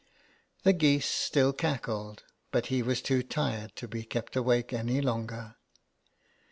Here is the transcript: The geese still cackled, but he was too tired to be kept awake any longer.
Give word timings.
The 0.63 0.73
geese 0.73 1.05
still 1.07 1.53
cackled, 1.53 2.23
but 2.49 2.65
he 2.73 2.81
was 2.81 3.03
too 3.03 3.21
tired 3.21 3.75
to 3.75 3.87
be 3.87 4.03
kept 4.03 4.35
awake 4.35 4.73
any 4.73 4.99
longer. 4.99 5.57